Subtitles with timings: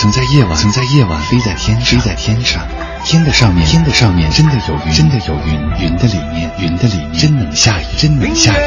[0.00, 2.66] 曾在夜晚，曾在夜晚飞在天，飞在天上。
[3.04, 5.60] 天的上面，天的上面真的有云，真的有云。
[5.78, 8.62] 云的里面，云的里面真能下雨，真能下雨。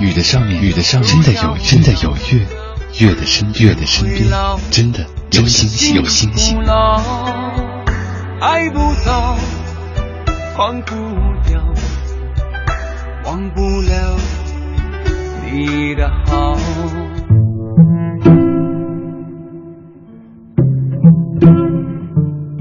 [0.00, 2.46] 雨的上面，雨的上面真的有，真的有月。
[2.96, 4.26] 月的身，月的身边
[4.70, 6.58] 真的有星星，有星星。
[8.40, 9.36] 爱不到，
[10.56, 10.94] 忘不
[11.46, 11.60] 掉，
[13.26, 14.16] 忘不了
[15.44, 16.56] 你的好。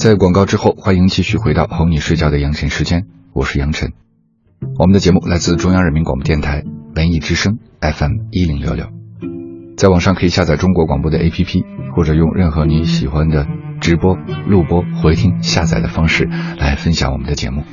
[0.04, 3.94] 在广告之后，欢迎继续回到哄你睡觉的杨晨时间，我是杨晨。
[4.78, 6.62] 我们的节目来自中央人民广播电台
[6.94, 8.88] 文艺之声 FM 一零六六，
[9.78, 11.64] 在网上可以下载中国广播的 APP，
[11.96, 13.48] 或者用任何你喜欢的
[13.80, 16.26] 直播、录播、回听、下载的方式
[16.60, 17.64] 来分享我们的节目。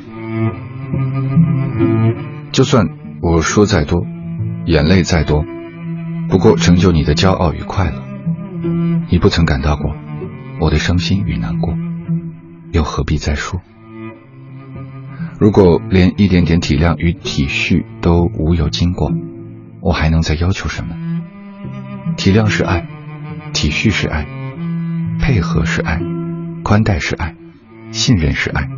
[2.52, 2.86] 就算
[3.22, 4.06] 我说再多，
[4.66, 5.44] 眼泪再多，
[6.28, 8.00] 不过成就你的骄傲与快乐，
[9.10, 9.96] 你不曾感到过
[10.60, 11.74] 我的伤心与难过。
[12.72, 13.60] 又何必再说？
[15.38, 19.10] 如果连一点点体谅与体恤都无有经过，
[19.80, 20.94] 我还能再要求什么？
[22.16, 22.86] 体谅是爱，
[23.52, 24.26] 体恤是爱，
[25.18, 26.00] 配合是爱，
[26.62, 27.34] 宽待是爱，
[27.90, 28.68] 信任是爱，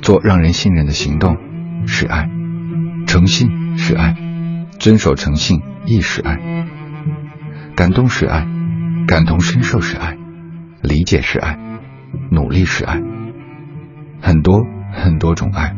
[0.00, 1.36] 做让人信任的行动
[1.86, 2.30] 是爱，
[3.06, 4.16] 诚信是爱，
[4.78, 6.38] 遵守诚信亦是爱，
[7.76, 8.46] 感动是爱，
[9.06, 10.16] 感同身受是爱，
[10.82, 11.58] 理解是爱。
[12.30, 13.00] 努力是爱，
[14.20, 15.74] 很多很多种爱，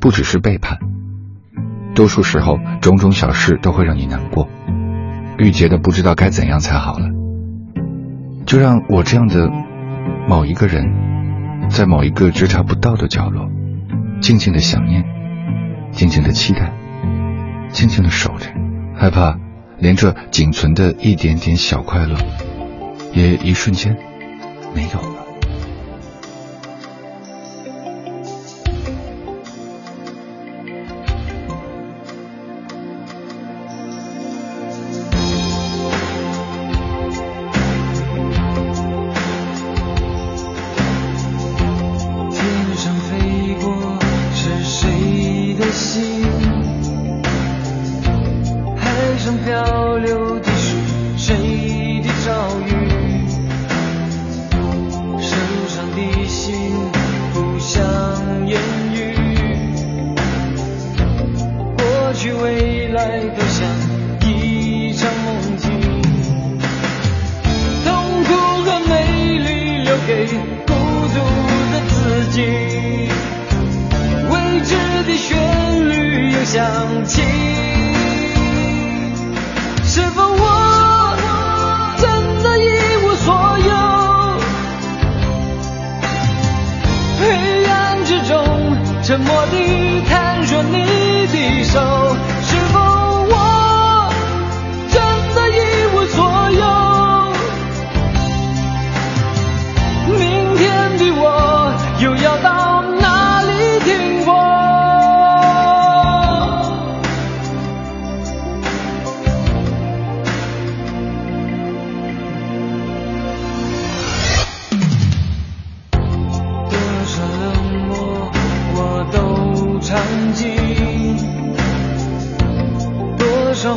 [0.00, 0.78] 不只是背叛。
[1.94, 4.48] 多数时候，种种小事都会让你难过，
[5.38, 7.06] 郁结的不知道该怎样才好了。
[8.46, 9.50] 就让我这样的
[10.28, 10.86] 某一个人，
[11.68, 13.48] 在某一个觉察不到的角落，
[14.20, 15.04] 静静的想念，
[15.90, 16.72] 静静的期待，
[17.68, 18.46] 静静的守着，
[18.96, 19.38] 害怕
[19.78, 22.16] 连这仅存的一点点小快乐，
[23.12, 23.96] 也一瞬间
[24.74, 25.11] 没有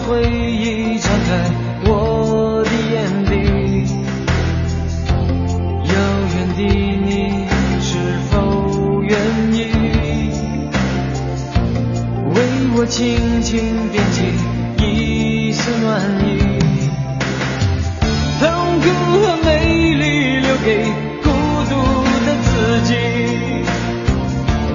[0.07, 1.49] 回忆藏在
[1.85, 3.31] 我的眼底
[5.83, 5.93] 遥
[6.31, 6.61] 远的
[7.05, 7.09] 你
[7.81, 7.89] 是
[8.29, 9.17] 否愿
[9.51, 9.57] 意。
[12.35, 12.38] 为
[12.77, 14.17] 我轻轻点起
[14.85, 16.38] 一丝暖意
[18.39, 18.45] 痛
[18.79, 18.85] 苦
[19.21, 20.83] 和美丽留给
[21.23, 21.29] 孤
[21.69, 21.73] 独
[22.25, 22.47] 的自
[22.83, 22.94] 己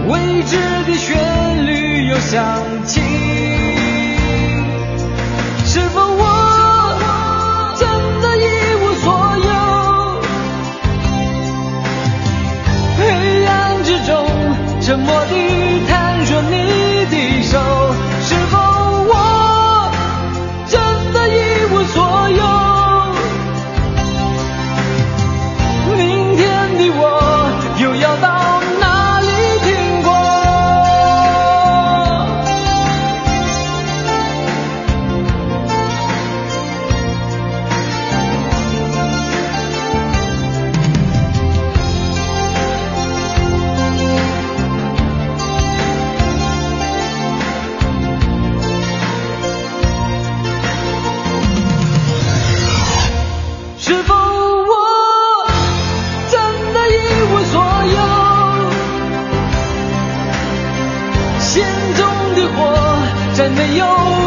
[0.09, 2.41] 未知的旋律又响
[2.85, 3.10] 起
[14.91, 16.00] 沉默地探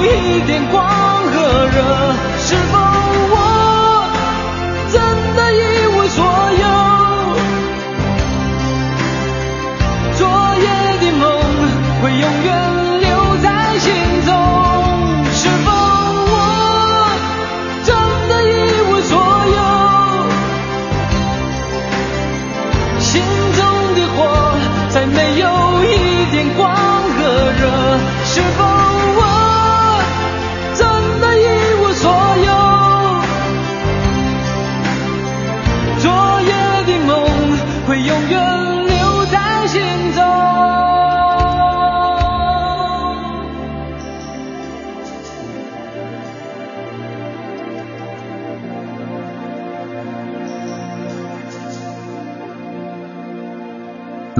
[0.04, 2.33] 有一点光和热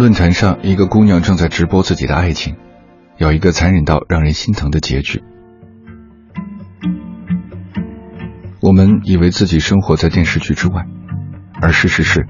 [0.04, 2.58] 论坛上，一个姑娘正在直播自己的爱情，
[3.16, 5.24] 有一个残忍到让人心疼的结局。
[8.60, 10.86] 我们以为自己生活在电视剧之外，
[11.62, 12.28] 而事实是，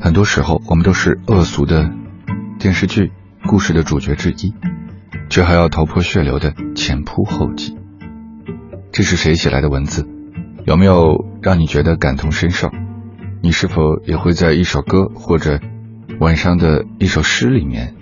[0.00, 1.90] 很多时候我们都是恶俗的
[2.58, 3.12] 电视剧
[3.46, 4.54] 故事的主角之一，
[5.28, 7.76] 却还要头破血流的前仆后继。
[8.90, 10.08] 这是谁写来的文字？
[10.64, 12.70] 有没有让你觉得感同身受？
[13.42, 15.60] 你是否也会在一首歌或者
[16.20, 17.94] 晚上的一首诗里面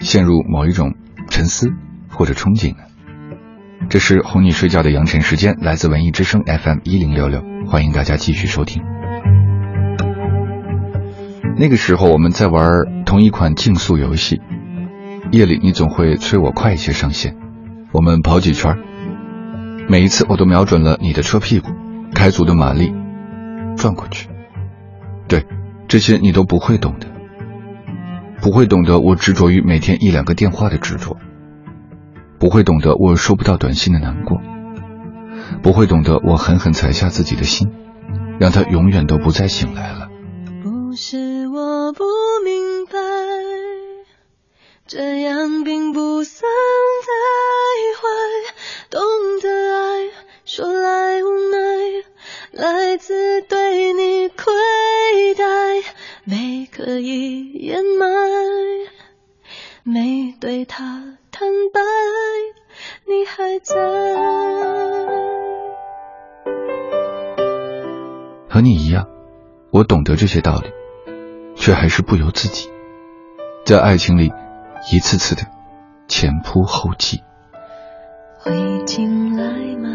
[0.00, 0.94] 陷入某一种
[1.28, 1.70] 沉思
[2.08, 2.84] 或者憧憬呢？
[3.90, 8.82] 这是哄你睡觉的羊晨时间，来自文艺之声 FM 一零六六，欢迎大家继续收听。
[11.56, 14.40] 那个时候我们在玩同一款竞速游戏，
[15.30, 17.36] 夜里你总会催我快一些上线，
[17.92, 18.78] 我们跑几圈，
[19.88, 21.68] 每一次我都瞄准了你的车屁股，
[22.14, 22.94] 开足的马力
[23.76, 24.28] 转过去。
[25.28, 25.46] 对，
[25.88, 27.06] 这些你都不会懂的，
[28.44, 31.16] 不会懂得我执着于每天一两个电话的执着，
[32.38, 34.38] 不会懂得我收不到短信的难过，
[35.62, 37.72] 不会懂得我狠狠踩下自己的心，
[38.38, 40.10] 让他永远都不再醒来了。
[40.62, 42.04] 不是我不
[42.44, 42.98] 明白，
[44.86, 46.43] 这样并不算
[69.94, 70.72] 懂得这些道理，
[71.54, 72.68] 却还是不由自己，
[73.64, 74.32] 在爱情里
[74.92, 75.42] 一次次的
[76.08, 77.22] 前仆后继。
[78.40, 78.52] 会
[78.84, 79.44] 进来
[79.76, 79.88] 吗？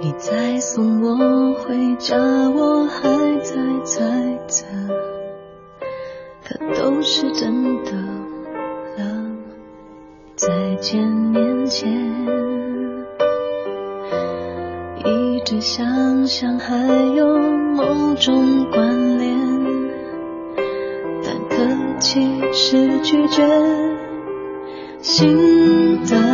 [0.00, 3.08] 你再送我回家，我还
[3.42, 4.66] 在猜测，
[6.42, 9.36] 可都是真的了。
[10.34, 11.88] 在见面前，
[15.64, 16.76] 想象还
[17.16, 19.34] 有某种关联，
[21.22, 21.56] 但可
[22.00, 23.42] 惜是拒绝
[25.00, 26.33] 新的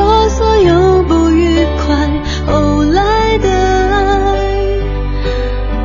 [0.00, 2.08] 我所有不愉快，
[2.46, 4.38] 后来的爱。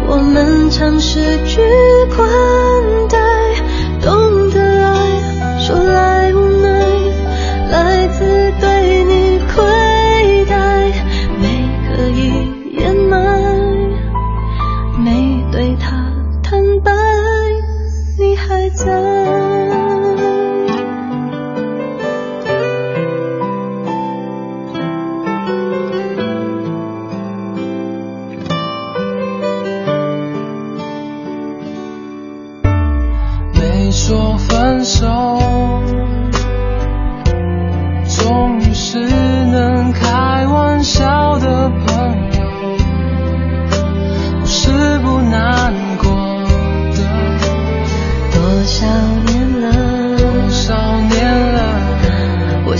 [0.08, 1.62] 我们尝试去
[2.16, 2.28] 宽
[3.10, 3.18] 待，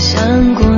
[0.06, 0.75] 想过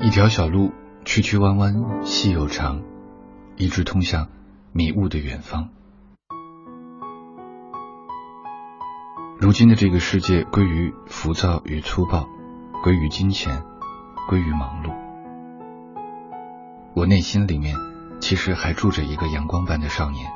[0.00, 0.70] 一条小路，
[1.04, 2.82] 曲曲弯弯，细又长，
[3.56, 4.28] 一直通向
[4.72, 5.70] 迷雾的远方。
[9.40, 12.28] 如今的这个世界，归于浮躁与粗暴，
[12.84, 13.64] 归于金钱，
[14.28, 14.94] 归于忙碌。
[16.94, 17.74] 我内心里面，
[18.20, 20.30] 其实还住着一个阳光般的少年，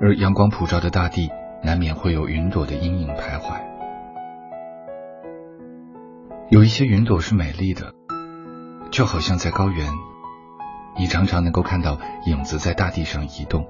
[0.00, 1.28] 而阳光普照的大地，
[1.62, 3.60] 难免会有云朵的阴影徘徊。
[6.48, 7.92] 有一些云朵是美丽的，
[8.90, 9.86] 就好像在高原，
[10.96, 13.66] 你常常能够看到影子在大地上移动，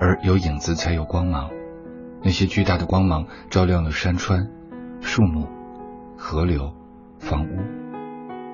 [0.00, 1.50] 而有影子才有光芒。
[2.22, 4.50] 那些巨大的光芒照亮了山川、
[5.00, 5.48] 树木、
[6.18, 6.74] 河流、
[7.18, 7.56] 房屋、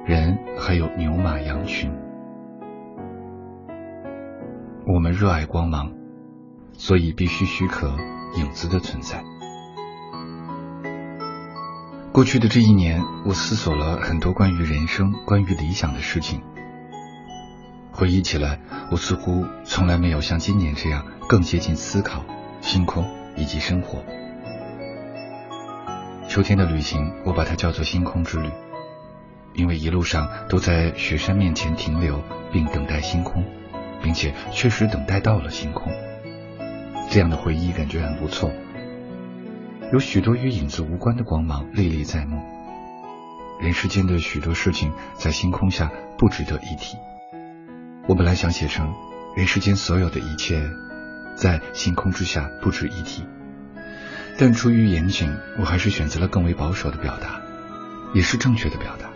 [0.04, 1.92] 人，还有牛马羊群。
[4.87, 5.92] 我们热爱光芒，
[6.75, 7.88] 所以必须许可
[8.37, 9.25] 影子的存在。
[12.16, 16.40] 过去的这一年，我思索了很多关于人生、关于理想的事情。
[17.92, 18.58] 回忆起来，
[18.90, 22.25] 我似乎从来没有像今年这样更接近思考
[22.62, 23.04] 星空。
[23.37, 24.02] 以及生活。
[26.26, 28.50] 秋天的旅行，我把它叫做星空之旅，
[29.52, 33.44] 因为一路上都在雪山面前停留，并等待星空，
[34.02, 35.92] 并且确实等待到了星空。
[37.11, 38.50] 这样的回忆感觉很不错。
[39.93, 42.43] 有许多与影子无关的光芒历历在目，
[43.61, 46.97] 人世间的许多事情在星空下不值得一提。
[48.09, 48.93] 我本来想写成
[49.37, 50.62] 人世间所有的一切。
[51.37, 53.23] 在星空之下不值一提，
[54.38, 57.43] 但出于严谨，我还是选择了更为保守的表达，
[58.14, 59.11] 也是正确的表达。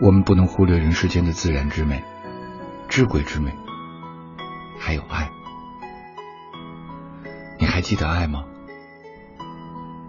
[0.00, 2.04] 我们不能忽略人世间的自然之美、
[2.88, 3.52] 智慧之美，
[4.78, 5.28] 还有爱。
[7.58, 8.44] 你还记得爱吗？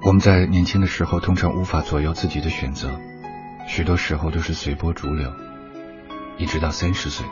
[0.06, 2.92] 我们在年轻的时候通常无法左右自己的选择，
[3.66, 5.34] 许多时候都是随波逐流，
[6.38, 7.26] 一直到三十岁。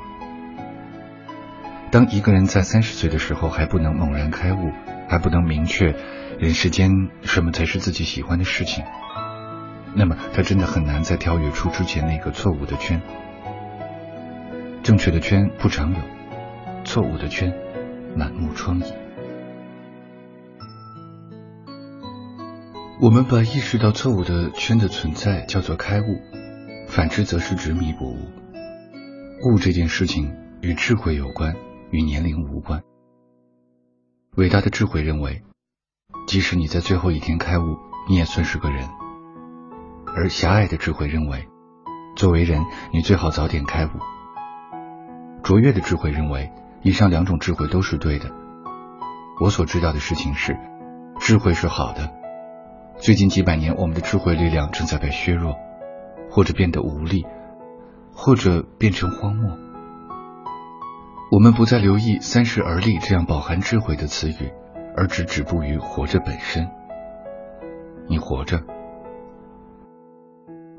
[1.92, 4.72] 当一个人在三十岁的时候还不能猛然开悟，
[5.08, 5.94] 还不能明确
[6.40, 6.90] 人世间
[7.22, 8.84] 什么才是自己喜欢的事情，
[9.94, 13.00] 那么他真的很难再跳跃出之前那个错误的圈。
[14.82, 16.00] 正确的圈不常有，
[16.84, 17.54] 错误的圈
[18.18, 19.03] 满目疮痍。
[23.04, 26.22] 我们把意识到错误的圈的存在叫做开悟，
[26.88, 28.18] 反之则是执迷不悟。
[29.44, 31.54] 悟这件事情与智慧有关。
[31.92, 32.82] 与年龄无关。
[34.38, 35.44] 伟大的智慧认为，
[36.28, 38.88] 即使你在最后一天开悟，你也算是个人；
[40.16, 41.46] 而狭隘的智慧认为，
[42.16, 43.90] 作为人，你最好早点开悟。
[45.44, 48.32] 卓越的智慧认为，以上两种智慧都是对的。
[49.42, 50.58] 我所知道的事情是，
[51.20, 52.23] 智慧是好的。
[53.04, 55.58] 最近几百年，我们的智慧力量正在被削弱，
[56.30, 57.26] 或者变得无力，
[58.14, 59.58] 或者变成荒漠。
[61.30, 64.54] 我们不再留意“三十而立”这样饱含智慧的词语，
[64.96, 66.70] 而只止步于活着本身。
[68.08, 68.62] 你活着，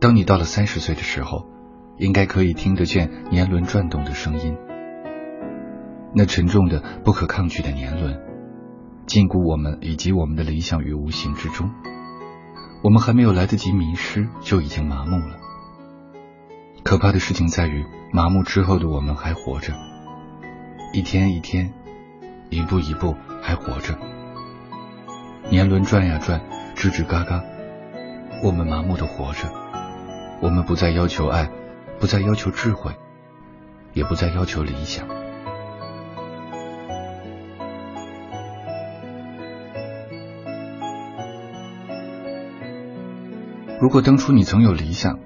[0.00, 1.46] 当你到了三十岁的时候，
[1.98, 4.56] 应该可以听得见年轮转动的声音。
[6.14, 8.18] 那沉重的、不可抗拒的年轮，
[9.04, 11.70] 禁锢我们以及我们的理想于无形之中。
[12.84, 15.38] 我们还没有来得及迷失，就已经麻木了。
[16.82, 19.72] 可怕的事情在于，麻木之后的我们还活着。
[20.92, 21.72] 一天一天，
[22.50, 23.98] 一步一步，还活着。
[25.48, 26.42] 年轮转呀转，
[26.76, 27.42] 吱吱嘎嘎，
[28.42, 29.50] 我们麻木的活着。
[30.42, 31.50] 我们不再要求爱，
[31.98, 32.92] 不再要求智慧，
[33.94, 35.08] 也不再要求理想。
[43.84, 45.18] 如果当初你曾有理想，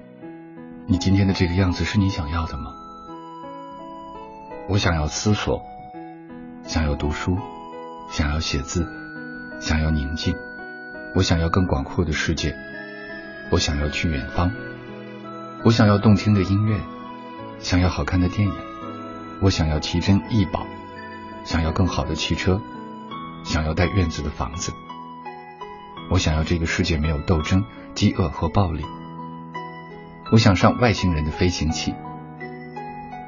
[0.85, 2.73] 你今天的这个样子是你想要的吗？
[4.67, 5.61] 我想要思索，
[6.63, 7.37] 想要读书，
[8.11, 8.85] 想要写字，
[9.61, 10.35] 想要宁静。
[11.15, 12.53] 我想要更广阔的世界，
[13.49, 14.51] 我想要去远方。
[15.63, 16.81] 我想要动听的音乐，
[17.59, 18.53] 想要好看的电影。
[19.41, 20.67] 我想要奇珍异宝，
[21.45, 22.59] 想要更好的汽车，
[23.45, 24.73] 想要带院子的房子。
[26.09, 28.83] 我想要这个世界没有斗争、饥饿和暴力。
[30.31, 31.93] 我想上外星人的飞行器。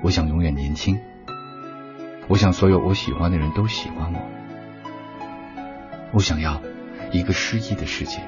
[0.04, 1.00] 我想永远年轻。
[2.28, 4.20] 我想所有我喜欢的人都喜欢我。
[6.12, 6.62] 我想要
[7.12, 8.22] 一个诗意的世界。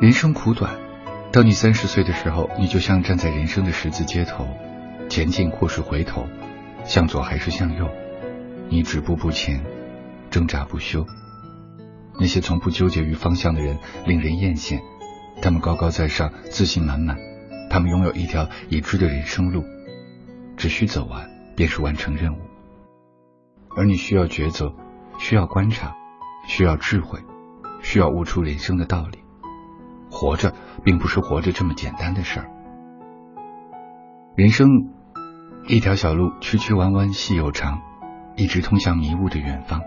[0.00, 0.74] 人生苦短，
[1.32, 4.46] 当你三十岁的时候，你就像站在人生的十字街头，
[5.08, 6.26] 前进或是回头，
[6.84, 7.88] 向左还是向右，
[8.72, 9.62] 你止步不前，
[10.30, 11.06] 挣扎不休。
[12.18, 14.80] 那些从不纠结于方向的人令人艳羡，
[15.42, 17.18] 他们高高在上，自信满满，
[17.68, 19.62] 他们拥有一条已知的人生路，
[20.56, 22.38] 只需走完便是完成任务。
[23.76, 24.74] 而你需要抉择，
[25.18, 25.94] 需要观察，
[26.46, 27.20] 需要智慧，
[27.82, 29.18] 需要悟出人生的道理。
[30.10, 32.50] 活着并不是活着这么简单的事儿。
[34.34, 34.66] 人生
[35.68, 37.82] 一条小路，曲曲弯弯，细又长，
[38.36, 39.82] 一直通向迷雾的远方。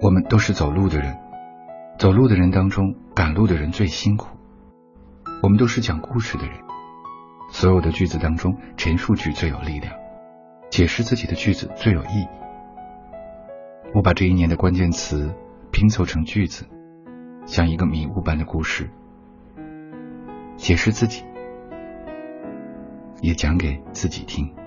[0.00, 1.16] 我们都是走路的人，
[1.98, 4.36] 走路的人当中，赶路的人最辛苦。
[5.42, 6.56] 我们都是讲故事的人，
[7.50, 9.94] 所有的句子当中，陈述句最有力量，
[10.70, 12.28] 解释自己的句子最有意义。
[13.94, 15.32] 我把这一年的关键词
[15.70, 16.66] 拼凑成句子，
[17.46, 18.90] 像一个迷雾般的故事，
[20.56, 21.24] 解释自己，
[23.20, 24.57] 也讲给自己听。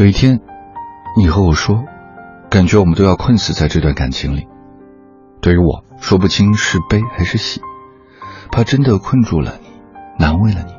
[0.00, 0.40] 有一天，
[1.14, 1.84] 你和我说，
[2.48, 4.48] 感觉我们都要困死在这段感情里。
[5.42, 7.60] 对于我说不清是悲还是喜，
[8.50, 9.68] 怕真的困住了你，
[10.18, 10.72] 难为了你，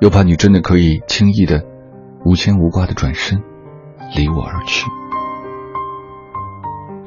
[0.00, 1.64] 又怕你真的可以轻易的、
[2.24, 3.42] 无牵无挂的转身，
[4.14, 4.86] 离我而去。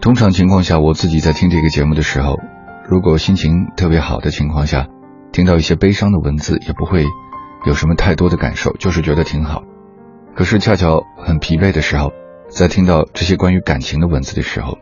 [0.02, 2.38] 通常情况下，我自己在听这个节目的时候，
[2.86, 4.88] 如果心情特别好的情况下，
[5.32, 7.06] 听到一些悲伤的文字，也不会
[7.66, 9.64] 有什么太多的感受，就是觉得挺好。
[10.36, 12.12] 可是恰巧很疲惫的时候，
[12.50, 14.78] 在听到这些关于感情的文字的时候，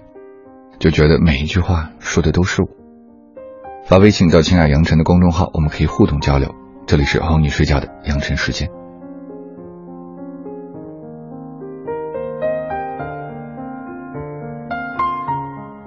[0.79, 2.69] 就觉得每一句话说的都是我。
[3.85, 6.55] 发微信到“青海杨晨”的公众号，我们可以互动交流。
[6.87, 8.67] 这里是哄你睡觉的杨晨时间。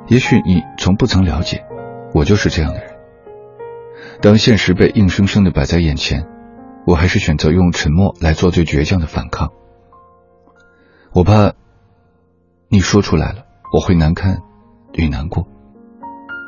[0.07, 1.64] 也许你从不曾了解，
[2.14, 2.90] 我就是这样的人。
[4.22, 6.36] 当现实被硬生生的摆在眼前。
[6.87, 9.51] 我还是选择用沉默来做最倔强的反抗。
[11.12, 11.55] 我怕
[12.68, 14.38] 你说出来了，我会难堪
[14.92, 15.49] 与难过；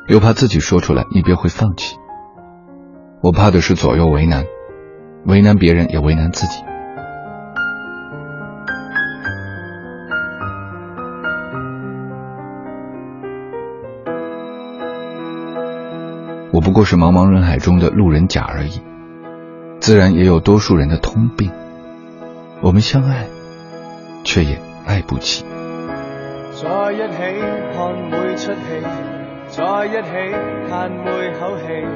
[0.07, 1.97] 又怕自己说出来，你便会放弃。
[3.21, 4.45] 我怕的是左右为难，
[5.25, 6.63] 为难别人也为难自己。
[16.53, 18.88] 我不过是茫茫人海中的路人甲而已。
[19.79, 21.49] 自然也有多数人的通病，
[22.61, 23.25] 我们相爱，
[24.23, 25.45] 却也爱不起。
[26.53, 27.15] 在一起
[27.73, 28.83] 看每出戏，
[29.47, 30.35] 在一起
[30.69, 31.87] 叹每口气，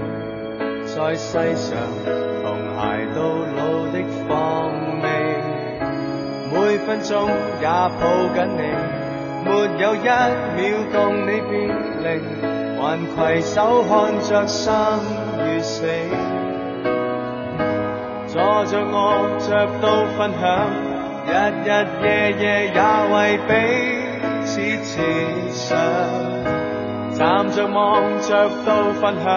[0.86, 1.78] 在世上
[2.42, 2.46] 同
[2.78, 3.22] 偕到
[3.58, 3.96] 老的
[4.28, 5.06] 放味，
[6.54, 7.30] 每分钟
[7.62, 8.02] 也抱
[8.34, 8.62] 紧你，
[9.44, 9.50] 没
[9.84, 10.96] 有一秒共
[11.28, 11.52] 你别
[12.02, 12.08] 离，
[12.80, 13.92] 还携手看
[14.22, 14.72] 着生
[15.46, 15.84] 与死。
[18.34, 20.50] 坐着卧着都分享，
[21.28, 21.30] 日
[21.64, 21.70] 日
[22.02, 22.44] 夜夜
[22.74, 22.82] 也
[23.14, 23.52] 为彼
[24.44, 24.50] 此
[24.82, 24.92] 设
[25.52, 25.78] 想。
[27.14, 29.30] 站着望着都分享，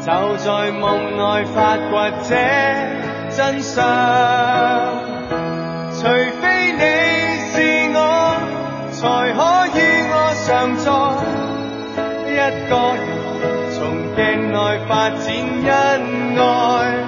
[0.00, 2.34] 就在梦内发掘这
[3.30, 3.78] 真相。
[5.92, 6.02] 除
[6.42, 6.82] 非你
[7.52, 7.54] 是
[7.94, 7.96] 我，
[8.90, 9.00] 才
[9.34, 9.38] 可
[9.72, 9.78] 与
[10.10, 10.84] 我常在
[12.26, 12.34] 一
[12.68, 13.06] 个人，
[13.70, 13.78] 从
[14.16, 14.18] 镜
[14.50, 14.58] 内
[14.88, 15.22] 发展
[15.64, 17.05] 恩爱。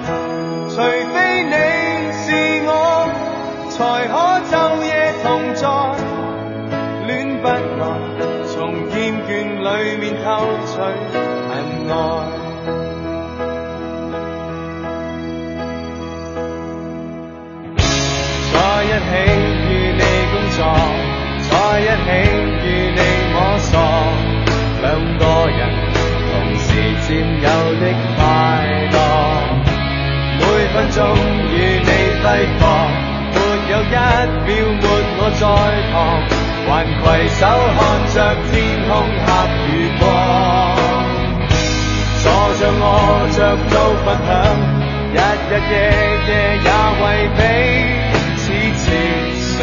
[27.09, 27.49] 时占有
[27.81, 27.83] 的
[28.15, 28.21] 快
[28.93, 28.95] 乐。
[30.37, 30.41] 每
[30.71, 30.97] 分钟
[31.49, 31.89] 与你
[32.21, 32.25] 挥
[32.59, 32.61] 霍，
[33.33, 33.37] 没
[33.71, 33.97] 有一秒
[34.45, 34.47] 没
[35.17, 35.41] 我在
[35.89, 35.97] 旁，
[36.67, 37.41] 还携手
[37.73, 37.77] 看
[38.13, 38.15] 着
[38.51, 38.53] 天
[38.87, 38.89] 空
[39.25, 39.27] 黑
[39.65, 40.01] 与光。
[42.21, 42.23] 坐
[42.59, 42.81] 着卧
[43.31, 43.37] 着
[43.71, 44.29] 都分享，
[45.11, 45.17] 日
[45.49, 45.73] 日夜
[46.27, 46.31] 夜
[46.63, 46.69] 也
[47.01, 47.37] 为彼
[48.37, 48.85] 此设
[49.33, 49.57] 想。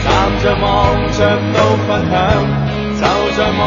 [0.00, 0.06] 站
[0.40, 0.66] 着望
[1.12, 1.18] 着
[1.52, 2.16] 都分享，
[3.00, 3.04] 就
[3.36, 3.62] 在梦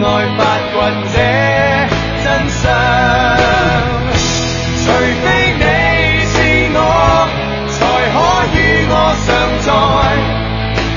[0.00, 0.04] 外
[0.38, 0.74] 发掘
[1.12, 1.14] 这
[2.22, 2.62] 真相。
[4.84, 4.86] 除
[5.22, 5.24] 非
[5.58, 5.64] 你
[6.24, 6.34] 是
[6.72, 6.78] 我，
[7.68, 7.74] 才
[8.14, 8.16] 可
[8.54, 8.56] 与
[8.88, 8.94] 我
[9.26, 9.26] 常
[9.66, 9.68] 在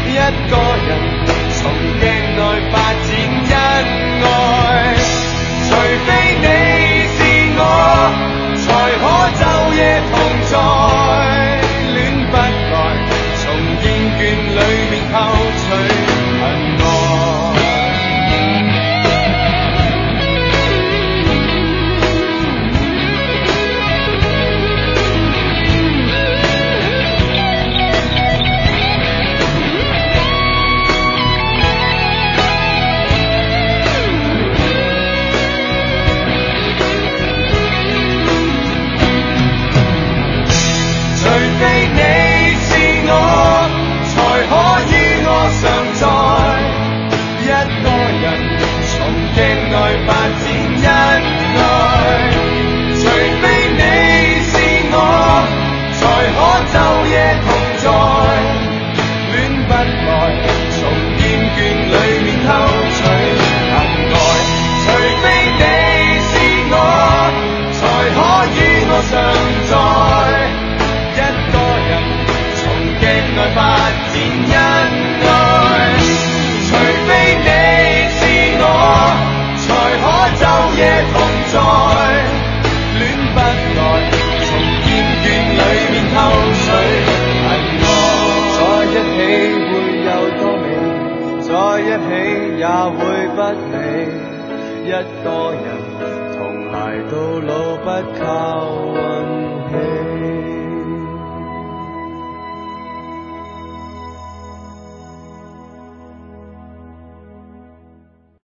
[0.05, 0.07] 一
[0.51, 0.53] 个
[0.87, 0.89] 人。